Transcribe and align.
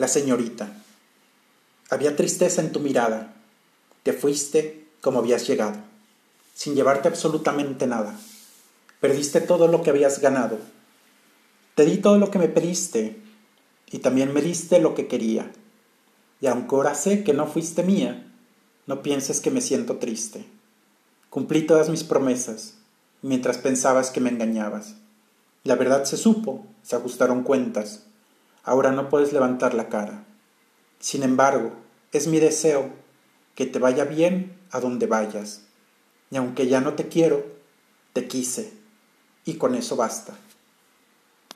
La 0.00 0.08
señorita. 0.08 0.72
Había 1.90 2.16
tristeza 2.16 2.62
en 2.62 2.72
tu 2.72 2.80
mirada. 2.80 3.34
Te 4.02 4.14
fuiste 4.14 4.88
como 5.02 5.18
habías 5.18 5.46
llegado, 5.46 5.76
sin 6.54 6.74
llevarte 6.74 7.08
absolutamente 7.08 7.86
nada. 7.86 8.18
Perdiste 8.98 9.42
todo 9.42 9.68
lo 9.68 9.82
que 9.82 9.90
habías 9.90 10.18
ganado. 10.22 10.58
Te 11.74 11.84
di 11.84 11.98
todo 11.98 12.16
lo 12.16 12.30
que 12.30 12.38
me 12.38 12.48
pediste 12.48 13.20
y 13.90 13.98
también 13.98 14.32
me 14.32 14.40
diste 14.40 14.80
lo 14.80 14.94
que 14.94 15.06
quería. 15.06 15.52
Y 16.40 16.46
aunque 16.46 16.76
ahora 16.76 16.94
sé 16.94 17.22
que 17.22 17.34
no 17.34 17.46
fuiste 17.46 17.82
mía, 17.82 18.26
no 18.86 19.02
pienses 19.02 19.42
que 19.42 19.50
me 19.50 19.60
siento 19.60 19.98
triste. 19.98 20.46
Cumplí 21.28 21.66
todas 21.66 21.90
mis 21.90 22.04
promesas, 22.04 22.76
mientras 23.20 23.58
pensabas 23.58 24.10
que 24.10 24.22
me 24.22 24.30
engañabas. 24.30 24.94
La 25.62 25.74
verdad 25.74 26.04
se 26.04 26.16
supo, 26.16 26.64
se 26.82 26.96
ajustaron 26.96 27.42
cuentas. 27.42 28.06
Ahora 28.62 28.92
no 28.92 29.08
puedes 29.08 29.32
levantar 29.32 29.74
la 29.74 29.88
cara. 29.88 30.24
Sin 30.98 31.22
embargo, 31.22 31.72
es 32.12 32.26
mi 32.26 32.38
deseo 32.40 32.90
que 33.54 33.66
te 33.66 33.78
vaya 33.78 34.04
bien 34.04 34.56
a 34.70 34.80
donde 34.80 35.06
vayas. 35.06 35.62
Y 36.30 36.36
aunque 36.36 36.68
ya 36.68 36.80
no 36.80 36.94
te 36.94 37.08
quiero, 37.08 37.44
te 38.12 38.26
quise. 38.28 38.72
Y 39.44 39.54
con 39.54 39.74
eso 39.74 39.96
basta. 39.96 40.34